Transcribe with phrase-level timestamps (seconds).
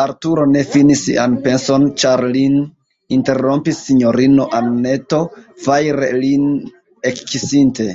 [0.00, 2.54] Arturo ne finis sian penson, ĉar lin
[3.18, 5.20] interrompis sinjorino Anneto,
[5.66, 6.46] fajre lin
[7.14, 7.90] ekkisinte.